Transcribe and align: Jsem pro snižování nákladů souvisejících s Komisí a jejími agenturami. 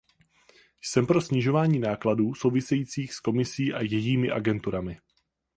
Jsem 0.81 1.07
pro 1.07 1.21
snižování 1.21 1.79
nákladů 1.79 2.33
souvisejících 2.33 3.13
s 3.13 3.19
Komisí 3.19 3.73
a 3.73 3.81
jejími 3.81 4.31
agenturami. 4.31 4.97